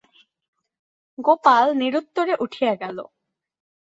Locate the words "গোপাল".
1.17-1.65